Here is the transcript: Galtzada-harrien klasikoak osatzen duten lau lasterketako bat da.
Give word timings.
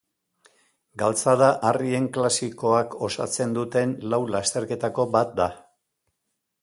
Galtzada-harrien 1.01 2.07
klasikoak 2.15 2.95
osatzen 3.09 3.53
duten 3.59 3.95
lau 4.15 4.23
lasterketako 4.37 5.07
bat 5.19 5.41
da. 5.43 5.51